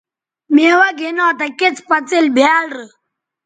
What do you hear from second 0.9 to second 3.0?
گِھنا تہ کڅ پڅئیل بھیال رے